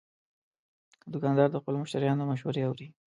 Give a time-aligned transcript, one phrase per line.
[1.13, 2.87] دوکاندار د خپلو مشتریانو مشورې اوري.